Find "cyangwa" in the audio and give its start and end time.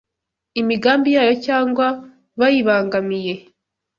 1.45-1.85